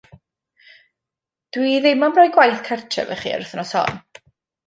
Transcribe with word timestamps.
Dw 1.57 1.67
i 1.73 1.75
ddim 1.83 2.07
am 2.07 2.17
roi 2.19 2.27
gwaith 2.39 2.63
cartref 2.69 3.13
i 3.17 3.19
chi 3.21 3.35
yr 3.37 3.45
wythnos 3.47 3.77
hon. 3.83 4.01